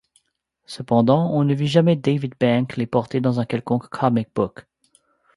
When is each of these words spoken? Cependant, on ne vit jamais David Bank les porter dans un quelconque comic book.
Cependant, 0.65 1.31
on 1.31 1.43
ne 1.43 1.53
vit 1.53 1.67
jamais 1.67 1.95
David 1.95 2.33
Bank 2.39 2.75
les 2.75 2.87
porter 2.87 3.21
dans 3.21 3.39
un 3.39 3.45
quelconque 3.45 3.87
comic 3.89 4.27
book. 4.33 4.65